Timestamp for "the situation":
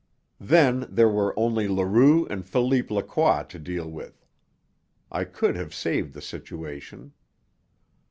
6.15-7.13